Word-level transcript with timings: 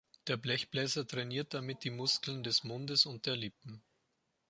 Der 0.25 0.35
Blechbläser 0.35 1.05
trainiert 1.05 1.53
damit 1.53 1.83
die 1.83 1.91
Muskeln 1.91 2.41
des 2.41 2.63
Mundes 2.63 3.05
und 3.05 3.27
der 3.27 3.35
Lippen. 3.35 3.83